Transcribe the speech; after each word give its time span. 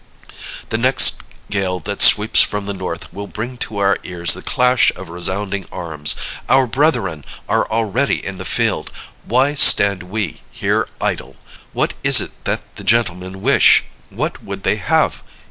The 0.69 0.79
next 0.79 1.21
gale 1.51 1.79
that 1.81 2.01
sweeps 2.01 2.41
from 2.41 2.65
the 2.65 2.73
north 2.73 3.13
will 3.13 3.27
bring 3.27 3.57
to 3.57 3.77
our 3.77 3.99
ears 4.03 4.33
the 4.33 4.41
clash 4.41 4.91
of 4.95 5.09
resounding 5.09 5.67
arms! 5.71 6.15
Our 6.49 6.65
brethren 6.65 7.23
are 7.47 7.69
already 7.69 8.25
in 8.25 8.39
the 8.39 8.43
field! 8.43 8.91
Why 9.25 9.53
stand 9.53 10.01
we 10.01 10.41
here 10.49 10.87
idle? 10.99 11.35
What 11.71 11.93
is 12.01 12.19
it 12.19 12.45
that 12.45 12.77
the 12.77 12.83
gentlemen 12.83 13.43
wish? 13.43 13.83
What 14.09 14.43
would 14.43 14.63
they 14.63 14.77
have? 14.77 15.21